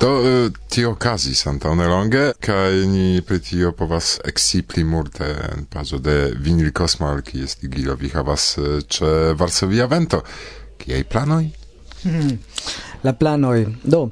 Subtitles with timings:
[0.00, 5.66] Do eh, tio okazis antaŭ nelonge kaj ni pri tio povas eksi pli multe en
[5.72, 8.54] bazo de Vinil Kosmal, kies Igilovi havas
[8.88, 10.22] ĉe Varsovia Vento.
[10.80, 11.44] Kiaj planoj?
[12.02, 12.38] Hmm.
[13.04, 13.66] La planoj.
[13.84, 14.06] Do,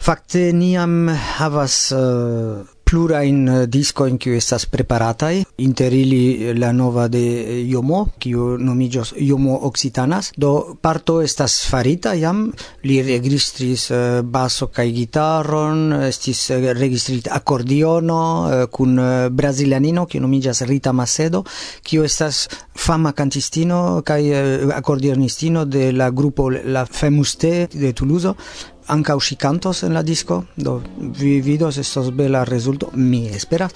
[0.00, 1.08] fakte niam
[1.38, 5.44] havas uh, plura in eh, disco in cui estas preparatai.
[5.56, 10.30] Inter ili eh, la nova de eh, Yomo kiu nomiĝos Yomo Occitanas.
[10.36, 12.44] Do parto estas farita jam.
[12.86, 13.88] Li registris
[14.22, 16.44] baso kaj gitaron estis
[16.78, 18.20] registrita akordiono
[18.70, 19.00] kun
[19.34, 21.42] Brasilianino, kiu nomiĝas Rita Macedo
[21.82, 22.46] kiu estas
[22.76, 24.22] fama cantistino kaj
[24.76, 28.36] akordionistino de la grupo La Femuste de Toulouse
[28.88, 33.72] anca ŝi cantos en la disco do vi vidos estos bela resulto mi esperas.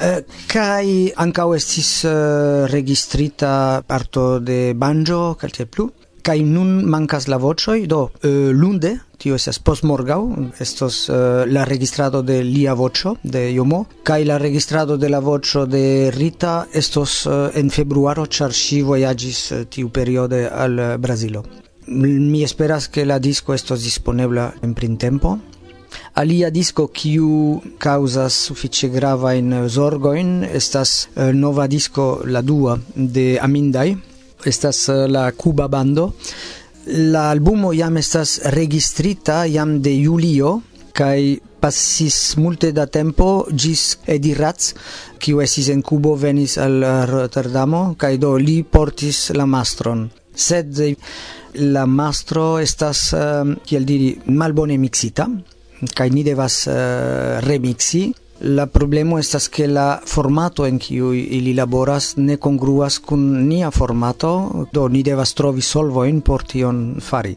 [0.00, 5.90] Eh, kai anca estis uh, registrita parto de banjo calte plu
[6.24, 11.64] kai nun mancas la vocoi do uh, lunde tio estas post morgau estos uh, la
[11.64, 17.26] registrado de lia voĉo de yomo kai la registrado de la voĉo de Rita estos
[17.26, 23.54] uh, en februaro ĉar ŝi uh, tiu periode al Brasilo mi esperas che la disco
[23.54, 25.38] estos disponibla en printempo.
[26.14, 33.96] Alia disco kiu causas sufiĉe gravajn zorgojn estas eh, nova disco la dua de Amindai.
[34.44, 36.14] Estas eh, la Cuba bando.
[36.86, 40.60] La albumo jam estas registrita jam de julio
[40.94, 44.74] kaj passis multe da tempo gis Edi Ratz,
[45.18, 50.78] kiu esis en Kubo venis al eh, Rotterdamo, kaj do li portis la mastron sed
[50.80, 50.94] eh,
[51.74, 55.28] la mastro estas eh, kiel diri malbone mixita
[55.94, 58.10] kaj ni devas eh, remixi
[58.40, 64.66] La problemo estas ke la formato en kiu ili laboras ne kongruas kun nia formato,
[64.72, 67.36] do ni devas trovi solvojn por tion fari.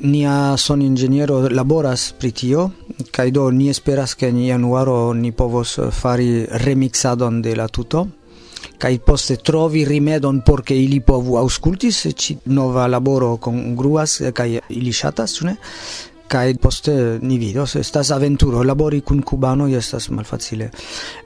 [0.00, 2.70] Nia son ingeniero laboras pri tio,
[3.10, 8.06] kaj do ni esperas ke en januaro ni povos fari remixadon de la tuto
[8.78, 14.92] kai poste trovi rimedon por che ili povu auscultis ci nova laboro congruas kai ili
[14.92, 15.56] shatas ne?
[16.28, 18.62] Kai poste ni vidos estas aventuro.
[18.62, 20.70] Labori kun cubano estas malfacile.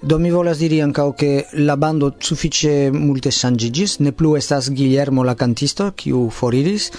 [0.00, 1.30] Do mi volas diri ankaŭ ke
[1.66, 6.90] la bando sufiĉe multe ŝanĝiĝis ne plu estas Guillermo la kantisto kiu foriris.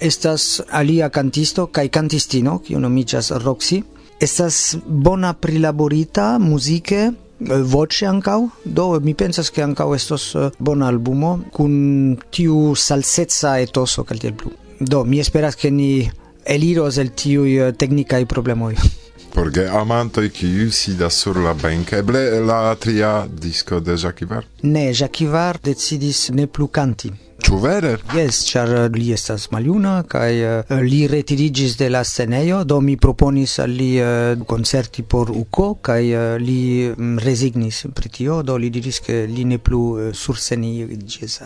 [0.00, 3.82] Estas alia kantisto kai kantistino kiu nomiĝas Roxy.
[4.20, 7.12] Estas bona prilaborita muzike
[7.48, 8.50] Eh, voce ancau?
[8.62, 14.32] Do mi pensas che ancau estos eh, bon albumo cun tiu salsezza etoso cal tiel
[14.32, 14.52] blu.
[14.78, 16.10] Do mi esperas che ni
[16.44, 18.76] eliros el tiu eh, tecnica i problemoi.
[19.32, 24.44] Porque amanto amantoj kiu sida sur la benko eble la tria disco de Jacques Ivar?
[24.60, 27.10] Ne Jacques Ivar decidis ne plu canti.
[27.42, 27.96] Ĉu vere?
[28.14, 32.96] Jes, ĉar uh, li estas maljuna kaj uh, li retiriĝis de la scenejo, do mi
[32.96, 38.56] proponis al li uh, koncerti por uko kaj uh, li um, rezignis pri tio, do
[38.56, 41.40] li diris ke li ne plu uh, sursceniĝis.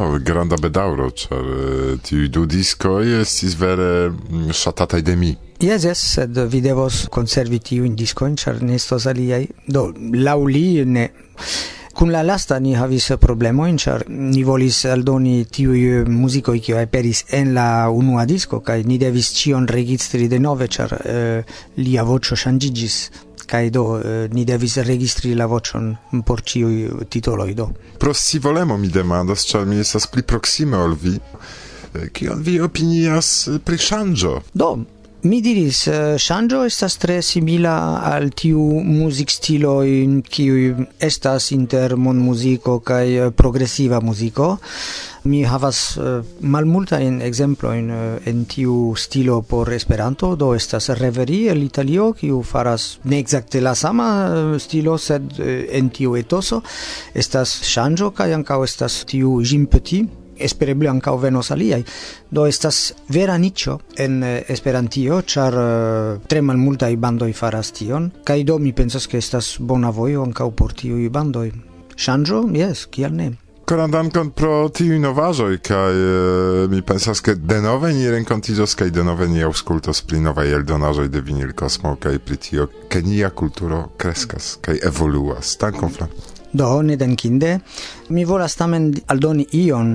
[0.00, 5.34] Oh, granda bedauro, ĉar uh, tiuj du diskoj estis vere mm, ŝatataj de mi.
[5.62, 9.44] Yes, yes, sed vi devos konservi tiujn diskojn, ĉar char nestos aliai.
[9.68, 11.10] Do, lau li ne.
[11.92, 15.74] Kun la lasta ni havis problemojn, char ni volis aldoni tiu
[16.08, 21.44] muziko kiu aperis en la unua disko kaj ni devis cion registri denove, char eh,
[21.76, 22.96] lia voĉo ŝanĝiĝis
[23.52, 25.92] kaj do eh, ni devis registri la voĉon
[26.26, 27.68] por ĉiuj titoloj do.
[27.98, 31.18] Pro si volemo mi demandas, ĉar mi estas pli proksime ol vi.
[31.18, 34.38] Eh, kion vi opinias pri ŝanĝo?
[34.54, 34.72] Do,
[35.22, 37.72] Mi diris, eh, ŝanĝo estas tre simila
[38.02, 44.56] al tiu muzik stilo in kiu estas inter monmuziko kaj eh, progresiva muziko.
[45.30, 51.62] Mi havas eh, malmulta en ekzemplo en tiu stilo por Esperanto, do estas Reveri el
[51.62, 54.08] Italio kiu faras ne ekzakte la sama
[54.58, 56.64] stilo, sed en tiu etoso.
[57.14, 61.82] Estas Shanjo kaj ankaŭ estas tiu Jim Petit espereble ankaŭ venos aliaj.
[62.30, 68.42] Do estas vera niĉo en eh, Esperantio, ĉar eh, tre malmultaj bandoj faras tion, kaj
[68.48, 71.50] do mi pensas ke estas bona vojo ankaŭ por tiuj bandoj.
[71.96, 72.44] Ŝanĝo?
[72.56, 73.32] Jes, kial ne?
[73.64, 79.28] Koran dankon pro tiu novaĵoj kaj uh, mi pensas ke denove ni renkontiĝos kaj denove
[79.30, 84.56] ni aŭskultos pri novaj eldonaĵoj de Vinil Kosmo kaj pri tio ke nia kulturo kreskas
[84.66, 85.56] kaj evoluas.
[85.62, 86.31] Dankon, Flam.
[86.52, 87.58] Do, ne dankinde.
[88.12, 89.94] Mi volas tamen aldoni ion.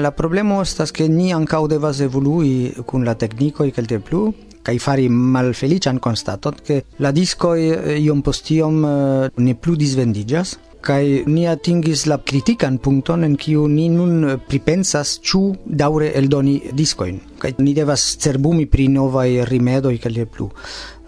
[0.00, 4.24] La problemo estas ke ni ankaŭ devas evolui kun la teknikoj kelke plu,
[4.64, 10.58] kaj fari malfeliĉan konstaton, ke la diskoj eh, iom post iom eh, ne plu disvendiĝas
[10.82, 15.42] kai ni atingis la kritikan punkton en kiu ni nun pripensas ĉu
[15.82, 20.48] daŭre eldoni discoin kai ni devas cerbumi pri novaj rimedoj kaj plu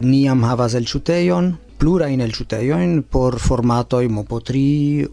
[0.01, 4.61] ni am havas chuteion plurajn elĉuteojn por formato Mopo3,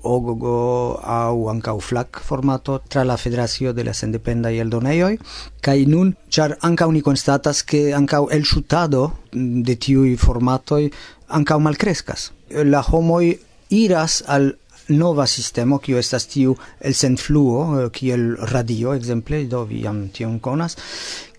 [0.04, 5.18] Ogogo au ankaŭ FLAC formato tra la Federacio de la Sendependaj Eldonejoj
[5.62, 10.90] kai nun char ankaŭ ni konstatas ke el chutado de tiuj formatoj
[11.30, 12.32] ankaŭ malkreskas.
[12.50, 13.36] La homoj
[13.70, 14.52] iras al
[14.90, 20.78] nova sistemo kiu estas tiu el senfluo kiel radio ekzemple do vi jam tion konas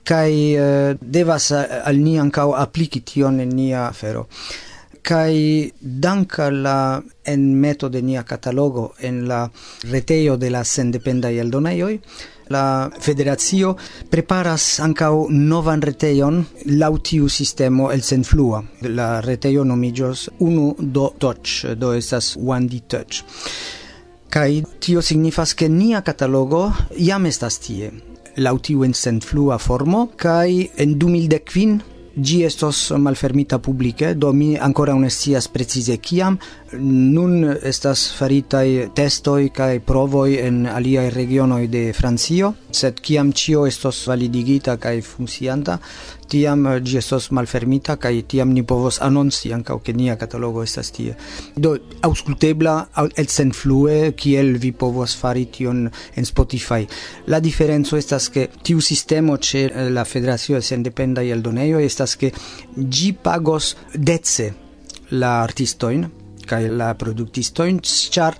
[0.05, 4.27] kaj eh, devas al ni ankaŭ apliki tion en nia afero
[5.03, 9.51] kai danka la en meto de nia catalogo en la
[9.91, 11.99] retejo de la sendependa eldonejoj
[12.49, 13.77] la federazio
[14.11, 18.63] preparas ancau novan reteion lautiu sistemo el senflua.
[18.83, 23.23] La reteio nomigios unu do touch do estas one d touch
[24.33, 27.91] kai tio signifas ke nia catalogo jam estas tie
[28.37, 35.09] lautiu en senflua formo kai en 2015 Gi estos malfermita publike, do mi ancora un
[35.09, 36.37] scias precize kiam,
[36.79, 44.05] nun estas faritai testoi kai provoi en aliai regionoi de Francio, sed kiam cio estos
[44.09, 45.79] validigita kai funkcianta,
[46.33, 50.93] tiam eh, gi estos malfermita kai tiam ni povos anonci ankaŭ ke nia katalogo estas
[50.97, 51.17] tie.
[51.57, 51.75] Do
[52.09, 56.87] aŭskultebla el senflue kiel vi povos fari tion en Spotify.
[57.27, 62.33] La diferenco estas ke tiu sistemo ĉe eh, la Federacio de Sendependaj Eldonejoj estas ke
[62.77, 64.53] gi pagos dece
[65.13, 68.39] la artistoin kaj la produktistojn, ĉar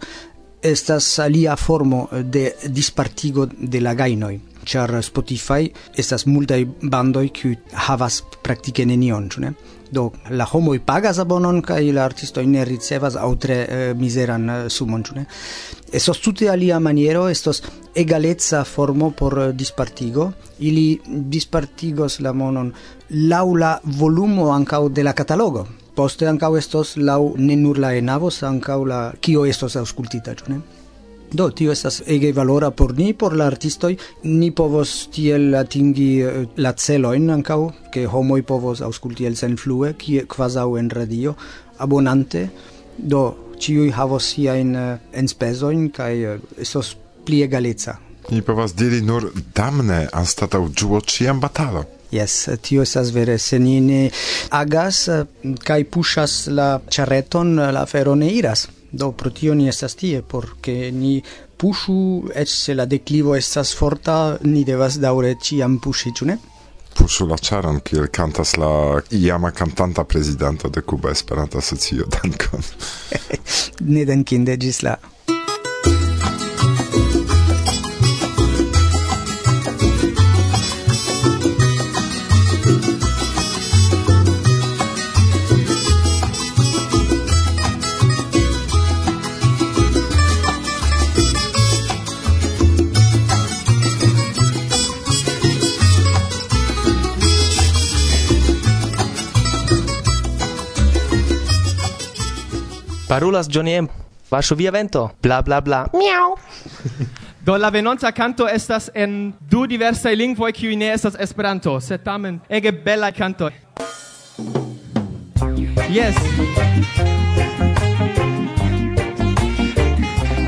[0.63, 4.35] estas alia formo de dispartigo de la gajnoj
[4.65, 5.69] ĉar Spotify
[5.99, 7.57] estas multaj bandoj kiuj
[7.87, 9.53] havas praktike nenion, ĉu ne?
[9.93, 14.63] Do la homoj pagas abonon kaj la artistoj ne ricevas aŭ tre uh, mizeran uh,
[14.73, 15.27] sumon, ĉu ne?
[15.93, 17.63] Estos tute alia maniero, estos
[17.95, 20.31] egaleca formo por uh, dispartigo.
[20.63, 22.73] Ili dispartigos la monon
[23.29, 28.43] laŭ la volumo ankaŭ de la katalogo Poste ankaŭ estos laŭ ne nur la enavos,
[28.49, 30.61] ankaŭ la kio estos aŭskultita, ĉu ne?
[31.33, 36.43] Do, tio estas ege valora por ni, por la artistoi, Ni povos tiel atingi eh,
[36.57, 41.35] la celoin ancau, ke homoi povos aŭskulti el senflue, kie quasau en radio,
[41.79, 42.51] abonante.
[42.99, 43.23] Do,
[43.63, 47.99] ciui havos siajn eh, enspezojn uh, eh, estos pli egaleca.
[48.31, 51.85] Ni povas diri nur damne anstatau giuo ciam batalo.
[52.13, 54.03] Yes, tio estas vere, se ni ne
[54.53, 55.07] agas
[55.65, 58.67] kaj puŝas la ĉarreton, la fero ne iras.
[58.93, 61.23] Do pro tio ni estas tie, porque ni
[61.57, 66.37] pushu, eĉ se la declivo estas forta, ni devas daŭre ĉiam puŝi, ĉu ne?
[66.93, 72.05] Puŝu la ĉaron, kiel kantas la iama cantanta prezidanto de Cuba Esperanta Asocio.
[72.19, 72.69] Dankon.
[73.95, 74.99] ne dankinde ĝis la
[103.13, 103.89] parulas Johnny M.
[104.31, 105.13] Varsovia vento.
[105.21, 105.87] Bla bla bla.
[105.93, 106.35] Miau.
[107.45, 112.41] Do la venonta canto estas en du diversa lingvoj kiuj ne estas Esperanto, sed tamen
[112.49, 113.51] ege bela canto.
[115.91, 116.17] Yes.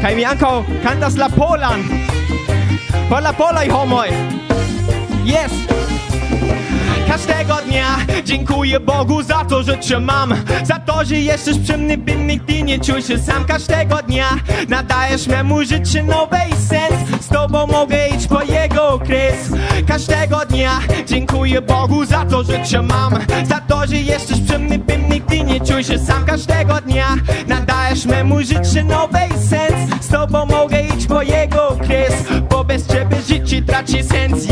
[0.00, 1.84] Kaj mi ankaŭ kantas la polan.
[3.10, 4.08] Por la polaj homoj.
[5.24, 5.50] Yes.
[7.08, 11.98] Każdego dnia dziękuję Bogu za to, że cię mam Za to, że jesteś przy mnie,
[11.98, 13.44] by nigdy nie czuł się sam.
[13.44, 14.28] Każdego dnia
[14.68, 16.36] nadajesz memu życiu nowy
[16.68, 17.24] sens.
[17.24, 19.50] Z tobą mogę iść po jego kres
[19.88, 23.12] Każdego dnia dziękuję Bogu za to, że cię mam
[23.44, 26.24] Za to, że jesteś przy mnie, by nigdy nie czuł się sam.
[26.24, 27.06] Każdego dnia
[27.46, 29.18] nadajesz memu życiu nowy
[29.50, 30.04] sens.
[30.04, 32.14] Z tobą mogę iść po jego kres
[32.50, 34.34] Bo bez ciebie życie traci sens.
[34.34, 34.46] Bez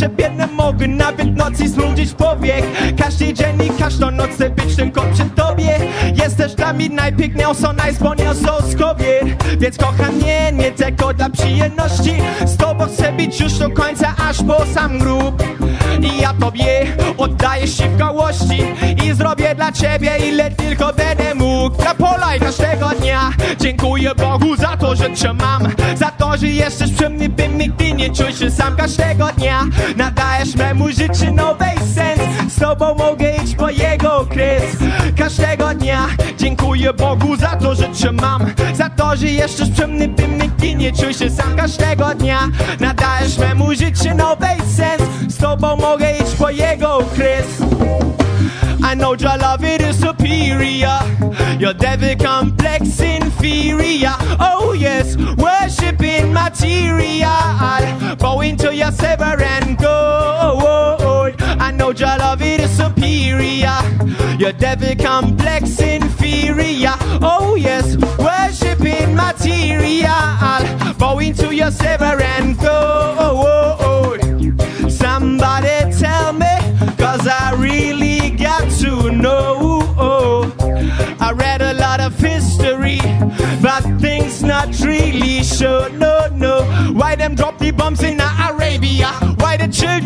[0.00, 2.64] ciebie nie mogę nawet nocy znudzić powiek.
[2.98, 5.78] Każdy dzień i każdą noc chcę być tylko przy tobie.
[6.22, 9.24] Jesteś dla mnie najpiękniejszą, najwspanialszą z kobiet
[9.60, 12.12] Więc kocham mnie nie tylko dla przyjemności.
[12.46, 15.42] Z tobą chcę być już do końca, aż po sam grób.
[16.00, 16.86] I ja tobie
[17.18, 18.62] oddaję się w całości.
[19.04, 21.76] I zrobię dla ciebie ile tylko będę mógł.
[21.76, 23.30] Dla pola i każdego dnia.
[23.60, 24.53] Dziękuję Bogu
[26.34, 28.10] za to, że cię mam Za to, to, że jesteś przy mnie, bym nigdy nie
[28.12, 29.60] czuł się sam każdego dnia.
[29.96, 34.76] Nadajesz memu życiu nowej sens Z tobą mogę iść po jego kres
[35.18, 36.06] Każdego dnia
[36.38, 40.74] dziękuję Bogu za to, że cię mam Za to, że jesteś przy mnie, bym nigdy
[40.74, 42.38] nie czuł się sam każdego dnia.
[42.80, 47.46] Nadajesz memu życiu nowej sens Z tobą mogę iść po jego kres
[48.92, 51.00] I know your love it is superior.
[51.58, 54.14] Your devil complex inferior.
[54.38, 55.63] Oh yes, worshiping
[56.54, 58.16] material.
[58.16, 61.34] Bowing to your silver and gold.
[61.40, 63.78] I know your love it is superior.
[64.38, 66.94] Your devil complex inferior.
[67.22, 70.94] Oh yes, worshiping material.
[70.98, 74.20] Bowing to your silver and gold.
[74.90, 75.73] Somebody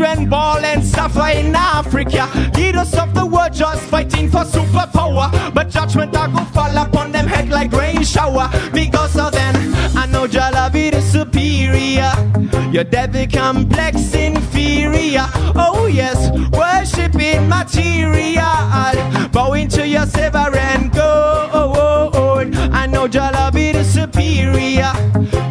[0.08, 2.28] children ball and suffer in Africa?
[2.56, 7.26] Leaders of the world just fighting for superpower, but judgment I go fall upon them
[7.26, 8.48] head like rain shower.
[8.72, 9.54] Because of them,
[9.96, 12.12] I know it is superior.
[12.70, 15.26] Your devil complex inferior.
[15.54, 20.50] Oh yes, worshiping material, bowing to your silver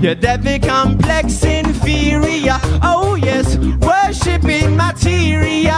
[0.07, 2.57] Your devil complex inferior.
[2.81, 5.75] Oh yes, worshiping material,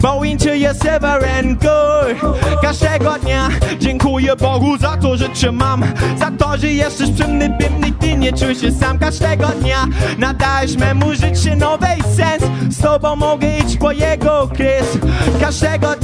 [0.00, 2.16] bowing to your silver and gold.
[2.62, 3.48] Każdego dnia
[3.78, 5.84] dziękuję Bogu za to, że cię mam,
[6.18, 8.98] za to, że jesteś przy mnie, bym nigdy nie czuł się sam.
[8.98, 9.86] Każdego dnia
[10.18, 14.98] nadajesz memu życiu nowej sens, z tobą mogę iść po jego kres.
[15.40, 15.95] Każdego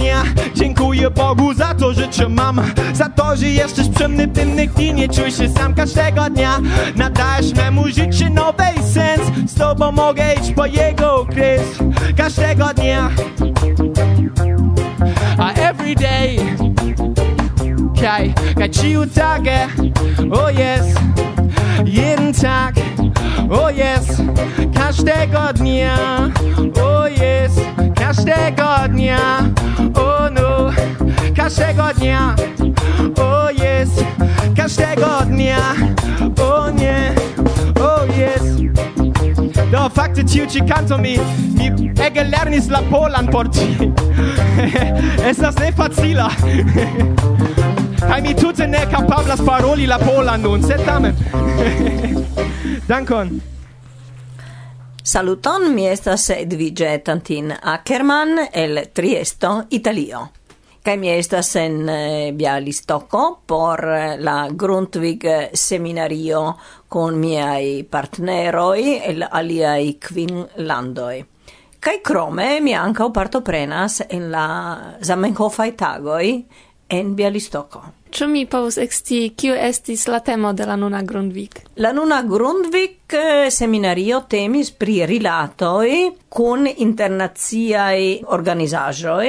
[1.02, 2.60] dziękuję Bogu za to, że cię mam,
[2.94, 5.74] za to, że jesteś przy mnie, nigdy nie czuł się sam.
[5.74, 6.58] Każdego dnia
[6.96, 11.62] nadajesz memu życiu nowej sens, z tobą mogę iść po jego kres.
[12.16, 13.10] Każdego dnia
[15.38, 16.36] a every day.
[17.92, 19.68] Okay, kaciu tage,
[20.32, 20.94] oh yes,
[21.84, 22.74] jeden tak,
[23.50, 24.22] oh yes,
[24.74, 25.96] każdego dnia,
[26.82, 27.52] oh yes,
[27.94, 29.18] każdego dnia,
[29.94, 30.81] oh no,
[31.42, 32.34] każdego dnia.
[33.16, 34.04] O jest,
[34.56, 35.74] każdego dnia.
[36.42, 37.14] O nie,
[37.80, 38.62] o jest
[39.70, 41.18] Do fakty ciu ci kanto mi
[41.54, 43.92] Mi ege lernis la polan por ci.
[45.30, 46.30] Estas ne facila.
[48.08, 51.14] Kaj mi tute ne kapablas paroli la polan nun Sed tamen.
[52.88, 53.40] Dankon.
[55.04, 60.28] Saluton, mi estas Edvige Tantin Ackerman el Triesto, Italio.
[60.82, 66.56] Kaj mi estas en eh, Bialistoko por eh, la Grundtvig eh, seminario
[66.88, 71.22] con miei partneroi el aliai quin landoi.
[71.78, 74.48] Kai krome mi ankaŭ partoprenas en la
[75.00, 76.34] Zamenhofaj tagoj
[76.90, 77.84] en Bialistoko.
[78.10, 81.62] Ĉu mi povus ekscii kiu estis la temo de la nuna Grundvik?
[81.76, 83.14] La nuna Grundvik
[83.54, 85.88] seminario temis pri rilatoj
[86.28, 89.28] kun internaciaj organizaĵoj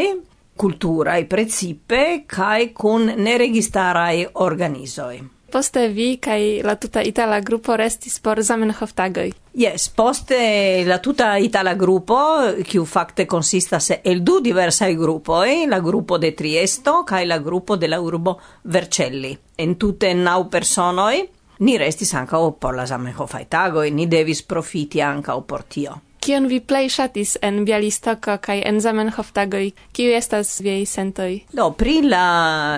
[0.56, 5.22] culturae precipe kai cun neregistarae organizoi.
[5.54, 9.30] Poste vi kai la tuta itala gruppo restis por Zamenhof tagoi.
[9.54, 12.18] Yes, poste la tuta itala gruppo,
[12.66, 17.88] kiu facte consistas el du gruppo gruppoi, la gruppo de Triesto kai la gruppo de
[17.88, 19.38] la urbo Vercelli.
[19.56, 21.30] En tute nau personoi,
[21.60, 26.02] ni restis ancao por la Zamenhofai tagoi, ni devis profiti ancao por tio.
[26.24, 29.65] Kion vi plej ŝatis en Bialistoko kaj en Zamenhof tagoj?
[29.92, 31.34] Kiu estas viaj sentoj?
[31.51, 32.27] Do, pri la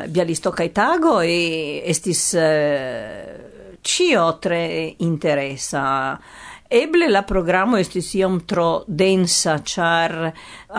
[0.10, 1.28] Bialistokaj tagoj
[1.94, 2.48] estis uh,
[3.86, 4.64] ĉio tre
[5.06, 5.84] interesa.
[6.80, 10.18] Eble la programo estis iom tro densa, char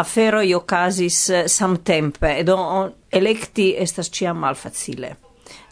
[0.02, 2.58] aferoj okazis eh, samtempe, do
[3.14, 5.14] electi estas ĉiam malfacile.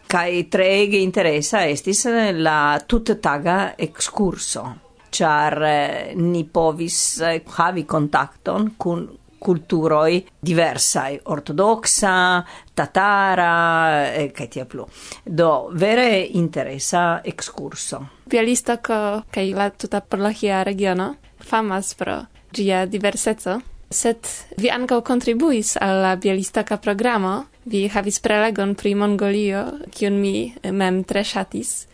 [0.07, 2.05] Kai treege interesa estis
[2.39, 4.84] la tuttaga excurso
[5.15, 9.05] char eh, ni povis eh, havi contacton kun
[9.45, 12.43] culturoi diversai, ortodoxa,
[12.73, 14.87] tatara, eh, tia plu.
[15.23, 18.01] Do, vere interesa excurso.
[18.25, 24.25] Bialistoco, kai la tuta Podlachia regiono, famas pro gia diverseco, sed
[24.57, 30.71] vi ancau contribuis al la Bialistoka programo, vi havis prelegon pri Mongolio, kiun mi eh,
[30.71, 31.85] mem tre shatis,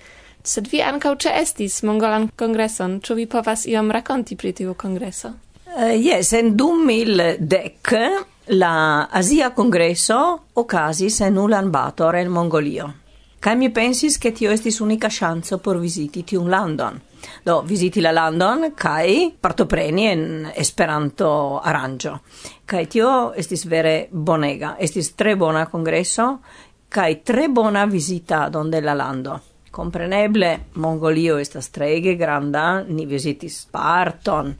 [0.44, 5.34] Sed vi ancau ce estis mongolan kongreson, ču vi povas iom rakonti pri tiu kongreso?
[5.68, 8.26] Eh, uh, yes, en 2010
[8.58, 12.90] la Asia Congresso ocasis en Ulaanbaatar en Mongolio.
[13.40, 17.00] Kaj mi pensis ke tio estis unika ŝanco por viziti tiun landon.
[17.46, 22.18] Do viziti la landon kaj partopreni en Esperanto aranĝo.
[22.66, 26.28] Kaj tio estis vere bonega, estis tre bona kongreso
[26.90, 29.40] kaj tre bona vizitado de la lando.
[29.72, 34.52] Compreneble, Mongolio estas trege granda, ni visitis parton,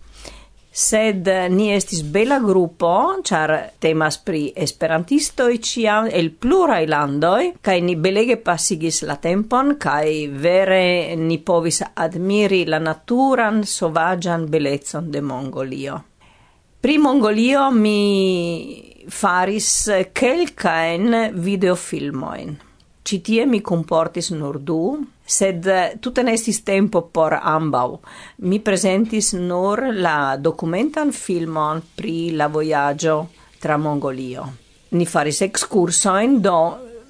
[0.72, 3.52] sed eh, ni estis bela gruppo, char
[3.84, 11.16] temas pri esperantistoi ciam el plurai landoi, kai ni belege passigis la tempon, kai vere
[11.20, 16.02] ni povis admiri la naturan, sovagian belezon de Mongolio.
[16.82, 22.71] Pri Mongolio mi faris quelcaen videofilmoin.
[23.04, 28.00] Citie mi comportis nur du, sed eh, tutte nestis tempo por ambau.
[28.46, 33.18] Mi presentis nur la documentan filmon pri la voyaggio
[33.60, 34.46] tra Mongolio.
[34.92, 36.58] Ni faris excursoin, do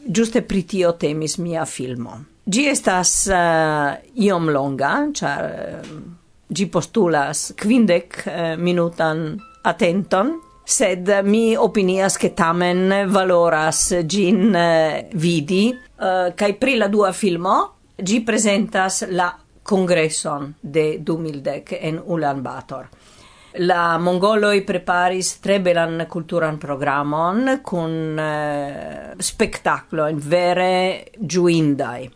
[0.06, 2.18] giuste pri tio temis mia filmo.
[2.44, 3.92] Gi estas uh,
[4.26, 6.00] iom longa, char uh, eh,
[6.48, 10.34] gi postulas quindec uh, minutan attenton,
[10.72, 17.12] sed mi opinias che tamen valoras gin eh, vidi eh, uh, kai pri la dua
[17.12, 22.88] filmo gi presentas la congresson de 2010 en Ulan Bator.
[23.60, 32.10] La mongoloi preparis tre belan culturan programon kun eh, spectaclo in vere giuindai.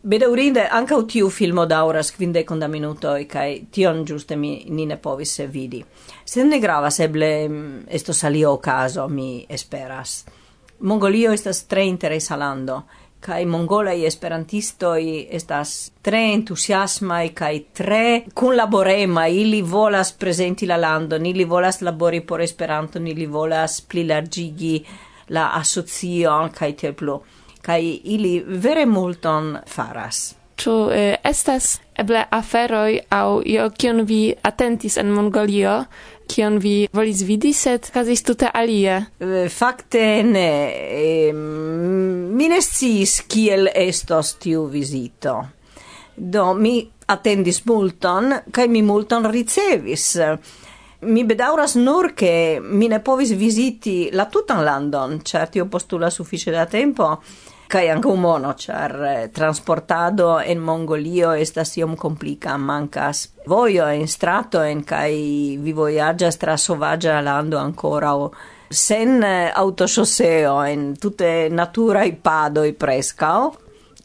[0.00, 5.82] Bedaurinde, ancau tiu filmo dauras quindecunda minutoi, cae tion giuste mi nine povis vidi.
[6.30, 10.24] Se ne gravas eble mm, esto salio caso, mi esperas.
[10.80, 12.84] Mongolio estas tre interesa lando
[13.20, 21.44] kai mongolai esperantistoi estas tre entusiasmai kai tre kunlaborema ili volas presenti la landon ili
[21.44, 24.84] volas labori por Esperanto ili volas plilargigi
[25.28, 27.20] la asocio kai tiel plu.
[27.62, 30.34] Kai ili vere multon faras.
[30.56, 35.84] Ĉu eh, estas eble aferoj aŭ io kion vi atentis en Mongolio?
[36.30, 38.96] kion vi volis vidi, sed kazis tute alie.
[39.18, 40.50] Eh, fakte ne.
[41.34, 45.36] Mi ne sciis kiel estos tiu vizito.
[46.14, 46.78] Do mi
[47.10, 50.06] attendis multon, kaj mi multon ricevis.
[51.00, 56.50] Mi bedauras nur che mi ne povis visiti la tutan landon, certo io postula suffice
[56.50, 57.22] da tempo,
[57.70, 64.08] kai anche un mono char eh, transportado en Mongolio estas iom complica mancas voio en
[64.08, 68.32] strato en kai vi vojaĝas tra sovaĝa lando ancora o
[68.68, 73.52] sen eh, autososeo en tutte natura i pado i prescao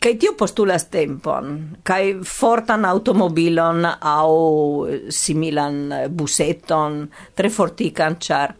[0.05, 5.79] Kai tio postulas tempon, kai fortan automobilon au similan
[6.13, 6.99] buseton,
[7.33, 8.53] tre fortican, char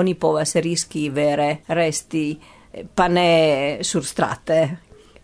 [0.00, 2.30] oni povas riski vere resti
[2.94, 4.60] pane sur strate.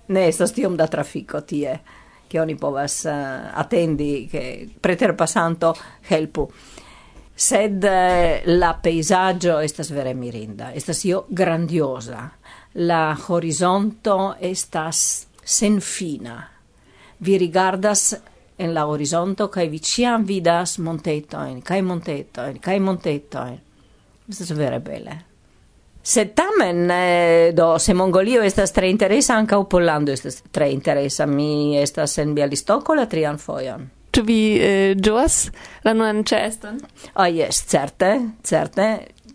[0.09, 1.81] Ne estas tiom da trafiko tie,
[2.29, 5.77] che oni povas uh, che ke preterpasanto
[6.09, 6.51] helpu.
[7.35, 12.31] Sed uh, la peisaggio estas vere mirinda, estas io grandiosa.
[12.75, 16.49] La horizonto estas senfina.
[17.19, 18.17] Vi rigardas
[18.57, 23.59] en la horizonto kaj vi ĉiam vidas montetojn kaj montetojn kaj montetojn.
[24.29, 25.32] Estas vere bele.
[26.03, 31.27] Se tamen, eh, do, se Mongolio estas tre interesa, ankaŭ Pollando estas tre interesa.
[31.27, 33.87] Mi estas en Bialistoko la trian fojon.
[34.13, 35.37] Ĉu vi eh, ĝuas
[35.87, 36.81] la nuan ĉeeston?
[37.15, 38.11] Ah, oh, jes, certe,
[38.43, 38.89] certe.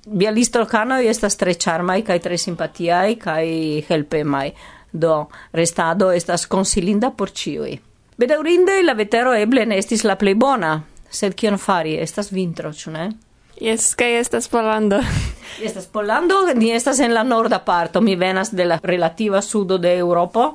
[0.07, 3.45] Bialistokanoj estas tre ĉarmaj kaj tre simpatiaj kaj
[3.87, 4.51] helpemaj.
[4.91, 7.73] Do, restado estas konsilinda por ĉiuj.
[8.17, 10.77] Bedaŭrinde la vetero eble ne estis la plej bona,
[11.09, 11.95] sed kion fari?
[12.01, 13.07] Estas vintro, ĉu ne?
[13.61, 14.99] Yes, kaj estas Polando.
[15.61, 19.97] estas Polando, ni estas en la norda parto, mi venas de la relativa sudo de
[19.97, 20.51] Europa.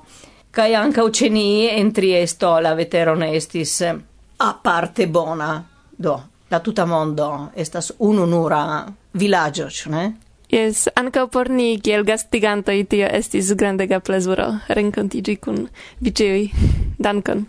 [0.52, 3.94] Kai ankaŭ uceni en Triesto la vetero ne eh,
[4.38, 5.64] a parte bona.
[5.98, 10.12] Do, la tuta mondo estas ununura villaggio, ne?
[10.52, 15.68] Yes, anca por ni kiel gastiganto, tio estis grandega plezuro rencontigi kun
[16.00, 16.50] vi ĉiuj.
[16.98, 17.46] Dankon.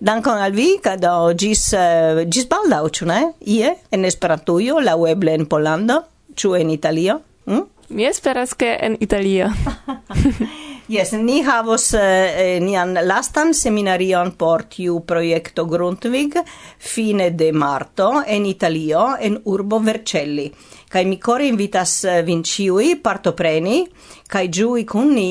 [0.00, 3.20] Dankon al vi, do gis, uh, gis baldau, ĉu ne?
[3.44, 6.00] Ie, en Esperantujo, la weble en Polando,
[6.34, 7.20] ĉu en Italio?
[7.44, 7.66] Mm?
[7.90, 9.50] Mi esperas ke en Italio.
[10.90, 16.34] Yes, ni havos eh, eh, nian lastan seminarion por tiu projekto Grundtvig
[16.78, 20.48] fine de marto en Italio en urbo Vercelli.
[20.90, 23.84] Kai mi kore invitas eh, vin ĉiuj partopreni
[24.26, 25.30] kai giui kun ni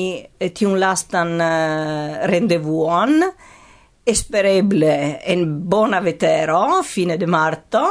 [0.56, 3.20] tiun lastan eh, rendevuon
[4.04, 7.82] espereble en bona vetero fine de marto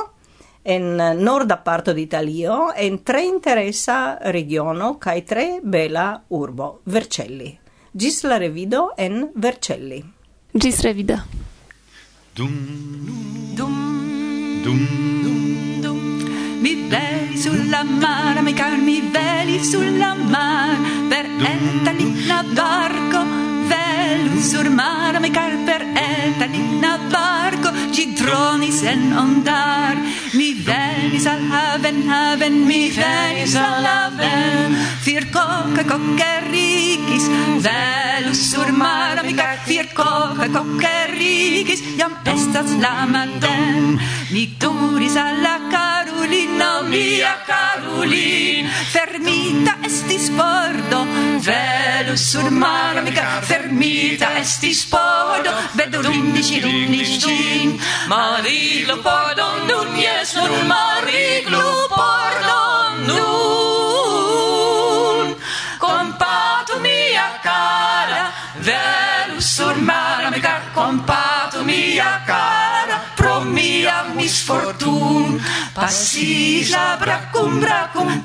[0.64, 7.58] en norda parto d'Italio en tre interessa regiono kai tre bela urbo Vercelli.
[7.92, 10.04] Gis la revido en Vercelli.
[10.54, 11.18] Gis revido.
[12.36, 12.54] Dum,
[13.56, 14.80] dum, dum,
[15.24, 16.00] dum, dum.
[16.62, 23.26] Mi veli sulla mare, mi car mi veli sulla mare, per etta lilla barco,
[24.10, 29.96] ciel sur mar mi car per eta ligna barco ci troni sen ondar.
[30.34, 34.78] Mi venis al haven haven mi venis al haven.
[35.06, 37.26] fir coca cocerigis
[37.66, 44.00] velus sur mar mi car fir coca cocerigis jam estas la maten.
[44.34, 45.99] Mi turis alla car
[46.30, 51.08] Carulina, mia Carulina, fermita estis pordo,
[51.42, 60.68] velu sur maro, mica fermita estis pordo, vedo rindici, rindici, mariglo pordo, nun yes nun
[60.68, 62.60] mariglo pordo,
[63.08, 64.46] nun,
[65.80, 71.29] compato mia cara, velu sur maro, mica compato,
[73.54, 75.42] mia misfortun
[75.76, 77.62] passis la bracum,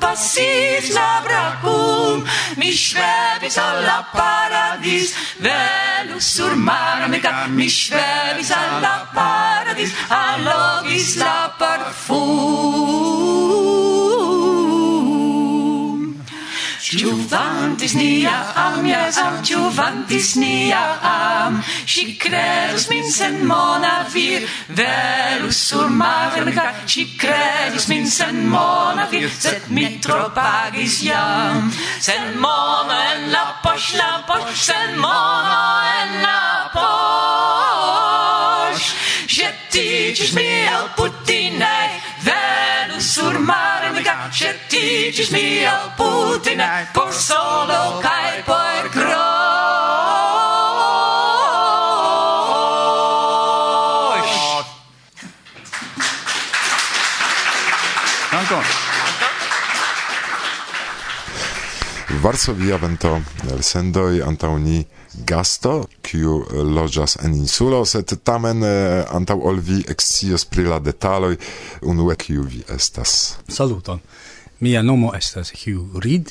[0.01, 2.25] passis la bracum.
[2.57, 13.25] Mi schwebis alla paradis, velus sur mara meca Mi schwebis alla paradis, allogis la parfum.
[16.85, 21.63] Giovantis nia am, yes am, Giovantis nia am.
[21.87, 29.31] Si credus min sen mona vir, velus sur maverca, si credus min sen mona vir,
[29.31, 31.73] sed mi tropagis jam.
[32.01, 37.65] Sen mona en la posh, la posh, sen mona en la posh.
[39.27, 41.24] Jettigis mi el put
[45.05, 49.15] Dicis mia Putina por solo cae por grosch.
[58.33, 58.65] Ancon.
[62.23, 63.21] Varsovia vento
[63.53, 64.87] elsendoj antaŭ ni
[65.29, 70.81] gasto, kiu eh, loĝas en insulo, sed tamen eh, antaŭ ol vi ekscios pri la
[70.81, 71.37] detaloj
[71.83, 73.37] unue kiu vi estas.
[73.53, 74.01] Saluton.
[74.61, 76.31] Mia nomo estas Hugh Reed,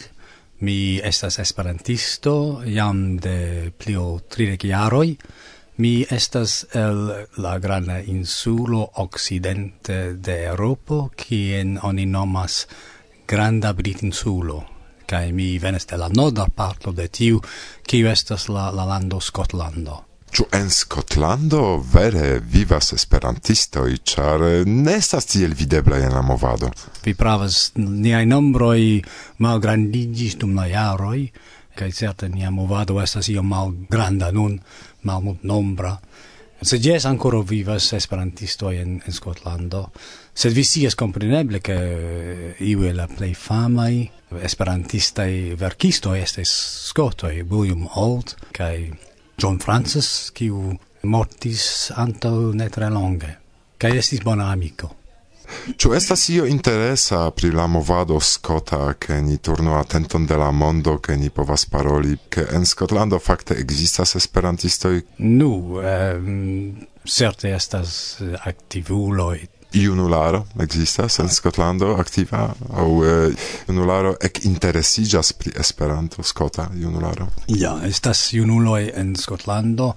[0.59, 5.15] mi estas esperantisto jam de pli ol tridek jaroj.
[5.77, 7.01] Mi estas el
[7.41, 12.67] la granda insulo occidente de Europo, kien oni nomas
[13.27, 14.61] Granda Britinsulo,
[15.05, 17.41] kaj mi venas de la norda parto de tiu,
[17.83, 20.12] kiu estas la, la lando Skotlando.
[20.33, 21.59] Ĉu en Skotlando
[21.93, 26.71] vere vivas esperantistoj, ĉar ne estas tiel videblaj en la movado?
[27.05, 28.79] Vi pravas, niaj nombroj
[29.45, 31.19] malgrandiĝis dum la jaroj,
[31.77, 34.57] kaj certe nia movado estas iom malgranda nun,
[35.05, 35.93] malmultnombra.
[36.65, 39.85] Se jes ancora vivas esperantistoj en, en Skotlando,
[40.33, 43.93] sed vi scias kompreneble ke eh, iu el la plej famaj
[44.41, 46.57] esperantistaj verkistoj estas
[46.89, 48.77] skotoj, William Holt kaj
[49.37, 53.31] John Francis, kiu mortis antau ne tre longe,
[53.77, 54.91] kaj estis bona amiko.
[55.77, 60.97] Ĉu estas io interesa pri la movado skota, ke ni turnu atenton de la mondo,
[61.03, 65.01] ke ni povas paroli, ke en Skotlando fakte ekzistas esperantistoj?
[65.19, 69.37] Nu, um, certe estas aktivuloj
[69.73, 72.89] junularo ekzistas en Skotlando aktiva aŭ
[73.67, 79.93] junularo eh, ek interesiĝas pri Esperanto skota junularo ja estas junuloj en Skotlando.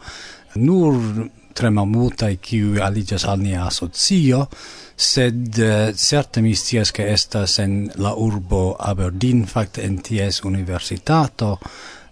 [0.56, 0.96] Nur
[1.56, 4.42] tre malmultaj kiuj aliĝas al nia asocio,
[4.96, 11.56] sed uh, certe mi scias ke estas en la urbo Aberdeen, fakte en ties universitato,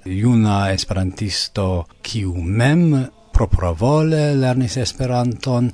[0.05, 2.89] juna esperantisto kiu mem
[3.35, 5.71] propravole lernis Esperanton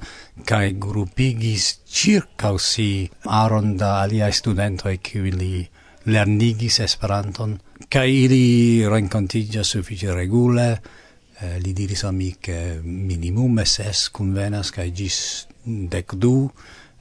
[0.49, 5.55] kaj grupigis circa si aron da aliaj studentoj kiuj li
[6.07, 8.45] lernigis Esperanton kaj ili
[8.89, 15.19] renkontiĝas sufiĉe regule eh, li diris al mi ke minimume ses kunvenas kaj ĝis
[15.65, 16.35] dek du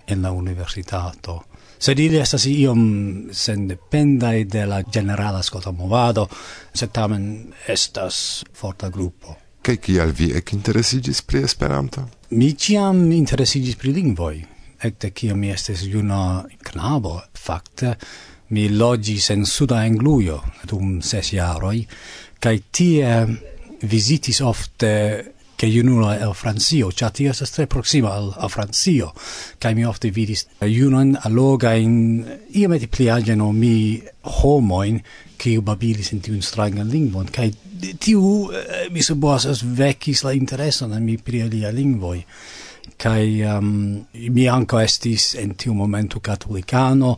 [0.07, 1.43] en la universitato
[1.79, 2.81] sed ili estas iom
[3.31, 6.27] sendependaj de la generala skotamovado,
[6.73, 9.35] sed tamen estas forta grupo.
[9.69, 12.01] Kaj kial vi ekinteresigis pri Esperanto?
[12.33, 14.39] Mi ĉiam interesigis pri lingvoj.
[14.87, 17.91] Ekde kiam mi estis juna knabo, fakte
[18.49, 20.39] mi loĝis en Suda Anglujo
[20.71, 21.75] dum ses jaroj
[22.41, 23.11] kaj tie
[23.93, 24.91] vizitis ofte
[25.59, 29.11] che junulo el Francio, cia tio estes tre proxima al, al Francio,
[29.59, 32.23] cae mi ofte vidis junon alloga in
[32.55, 33.99] iamete pliagen o mi
[34.39, 35.01] homoin,
[35.35, 37.51] ciu babilis in tiun strangan lingvon, cae
[37.99, 42.23] tiu, eh, mi suboas, as vecis la intereson en mi pri alia lingvoi
[42.95, 43.67] kai um,
[44.15, 47.17] ehm, mi anco estis en tiu momento catolicano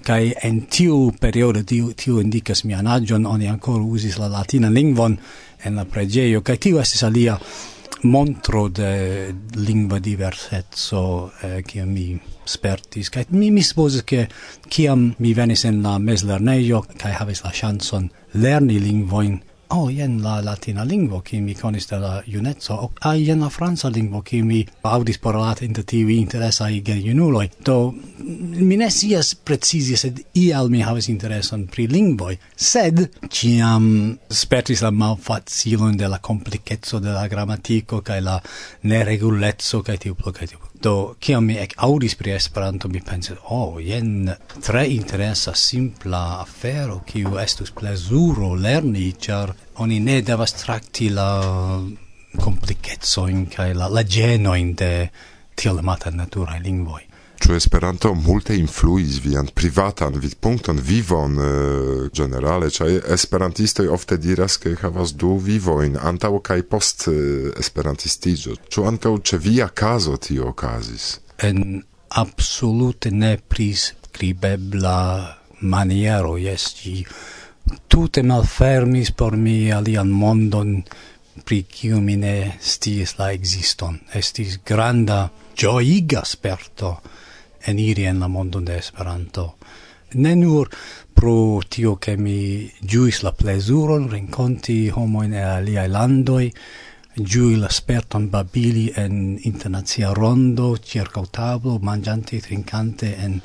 [0.00, 5.18] kai en tiu periodo tiu, tiu indicas mian agion oni ancora usis la latina lingvon
[5.62, 7.36] en la pregeio kai tiu estis alia
[8.00, 13.08] montro de lingua diversetso eh, che mi spertis.
[13.08, 14.28] Kai mi mi suppose che
[14.68, 19.40] kiam mi venis en la meslerneio kai havis la chanson lerni lingvoin
[19.72, 23.48] oh, jen la latina lingvo, ki mi conis de la junezzo, o, a jen la
[23.50, 26.18] franca lingvo, ki mi audis parolate inter tivi
[26.84, 32.38] gen junuloi Do, mm, mi ne sias precisi, sed ial mi havis intereson pri lingvoi,
[32.56, 38.40] sed ciam spertis la malfacilon de la complicetso de la grammatico, kai la
[38.82, 40.71] neregulezzo, kai tiu plo, kai tiu plo.
[40.82, 44.32] Do, kiam mi ek audis pri Esperanto, mi pensis, oh, jen
[44.66, 49.52] tre interesa, simpla afero, kiu estus plezuro lerni, char
[49.84, 51.28] oni ne devas trakti la
[52.34, 54.92] compliquetsoin kaj la, la genoin de
[55.54, 57.11] tiel amata naturae lingvoj.
[57.42, 64.76] Ĉu Esperanto multe influis vian privatan vidpunkton, vivon uh, generale, ĉar esperantistoj ofte diras, ke
[64.78, 67.16] havas du vivojn antaŭ kaj post uh,
[67.58, 68.54] esperantistiĝo.
[68.70, 71.08] Ĉu ankaŭ ĉe via kazo tio okazis?
[71.42, 71.82] En
[72.22, 75.00] absolute ne priskribebla
[75.74, 76.94] maniero jes ĝi
[77.90, 80.76] tute malfermis por mi alian mondon
[81.42, 83.98] pri kiu mi ne sties la existon.
[84.14, 85.24] Estis granda
[85.58, 86.92] gioiga sperto
[87.66, 89.56] eniri en la mondo de Esperanto.
[90.14, 90.68] Ne nur
[91.12, 96.52] pro tio che mi giuis la plezuron renconti homo in aliai landoi,
[97.14, 103.40] giui la sperton babili en internazia rondo, circa tablo, mangiante, trincante, en,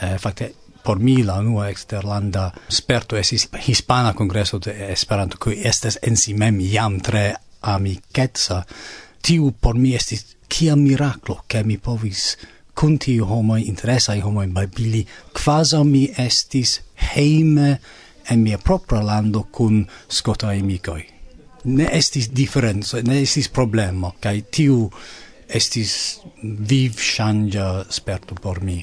[0.00, 5.98] eh, facte, por mi la unua exterlanda sperto esis hispana congresso de Esperanto, cui estes
[6.02, 8.66] en si mem jam tre amicetsa,
[9.24, 12.36] tiu por mi estis kia miraclo, che mi povis
[12.74, 16.80] kun tiu homoi, interesai homoi babili, quasi mi estis
[17.14, 17.78] heime
[18.30, 21.04] en mia propra lando kun scota amicoi.
[21.64, 24.90] Ne estis differenzo, ne estis problemo, kai tiu
[25.48, 28.82] estis viv ŝanĝa sperto por mi.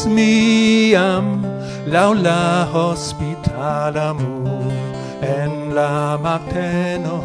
[0.00, 1.42] venis miam
[1.86, 4.70] lau la hospitala mu
[5.20, 7.20] en la mateno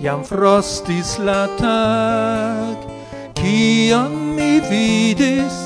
[0.00, 2.76] iam frostis la tag.
[3.34, 5.56] Kion mi vidis?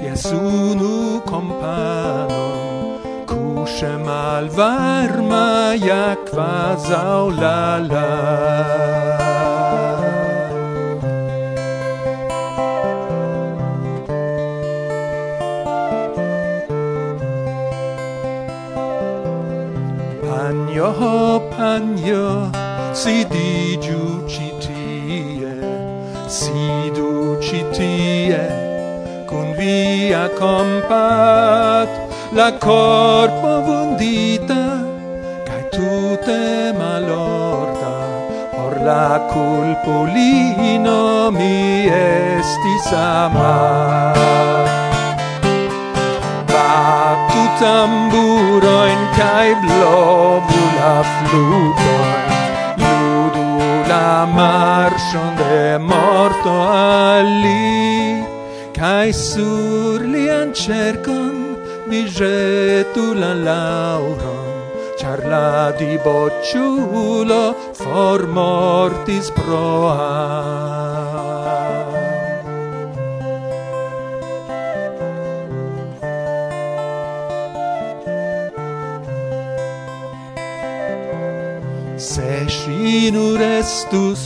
[0.00, 9.19] Jes unu companon cusce malvarma ja quasau la lag.
[21.00, 22.52] panjo
[22.92, 25.54] sidigiu citie
[26.28, 28.44] sidu citie
[29.26, 31.88] con via compat
[32.32, 34.62] la corpo vundita
[35.46, 37.96] cae tute malorda
[38.52, 44.79] por la culpolino mi estis amat
[47.60, 52.28] tamburoin kai blobu la flutoin.
[52.80, 53.46] Ludu
[53.90, 58.24] la marshon de morto ali
[58.78, 61.34] kai sur lian cercon
[61.88, 64.46] mi jetu la lauron.
[65.00, 67.44] Char la dibocciulo
[67.80, 70.08] for mortis proa.
[82.10, 84.22] se si nur estus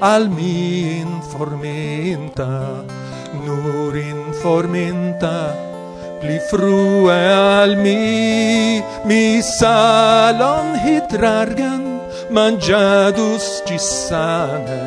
[0.00, 2.48] al mi informenta
[3.44, 5.52] nur informenta
[6.20, 11.84] pli frue al mi mi salon hitrargan
[12.36, 14.84] mangiadus gisane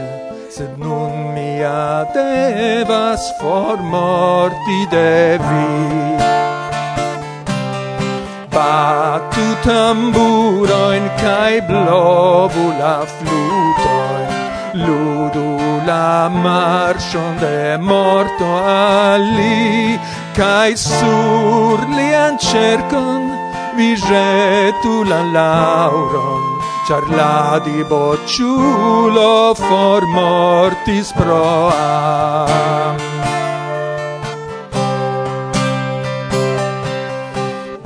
[0.56, 6.61] sed nun mia devas formorti devi
[8.52, 14.30] Batu tamburoin kai blobu la flutoin.
[14.86, 15.50] Ludu
[15.90, 20.00] la marshon de morto ali.
[20.40, 23.22] Kai sur lian cercon
[23.78, 26.44] vi jetu la lauron.
[26.88, 32.98] Char la di bocciulo for mortis proam.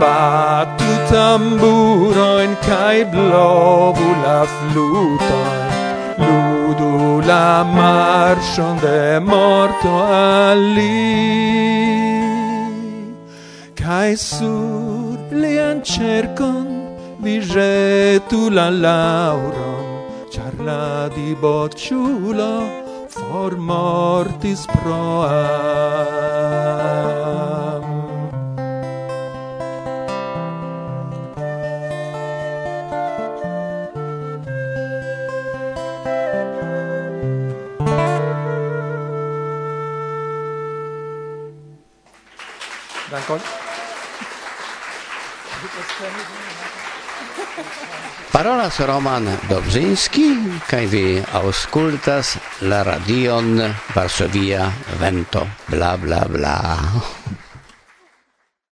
[0.06, 5.50] batu tamburoin kai blovu la fluton.
[6.26, 6.94] Ludu
[7.30, 9.94] la marchon de morto
[10.34, 11.12] ali.
[13.82, 16.66] Kai sur lian cercon
[17.24, 19.84] vi jetu la lauron.
[20.34, 22.54] Char la di bocciulo
[23.16, 25.44] for mortis proa.
[43.16, 43.40] Dankon.
[48.32, 50.26] Parolas Roman Dobrzyński,
[50.68, 52.36] kaj vi auskultas
[52.68, 53.56] la radion
[53.96, 54.68] Varsovia
[55.00, 56.60] Vento, bla bla bla.